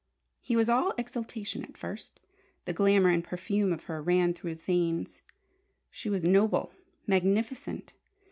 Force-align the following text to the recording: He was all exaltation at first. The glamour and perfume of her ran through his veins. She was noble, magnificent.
He 0.41 0.55
was 0.55 0.67
all 0.67 0.95
exaltation 0.97 1.63
at 1.63 1.77
first. 1.77 2.19
The 2.65 2.73
glamour 2.73 3.11
and 3.11 3.23
perfume 3.23 3.71
of 3.71 3.83
her 3.83 4.01
ran 4.01 4.33
through 4.33 4.49
his 4.49 4.63
veins. 4.63 5.21
She 5.91 6.09
was 6.09 6.23
noble, 6.23 6.73
magnificent. 7.05 7.93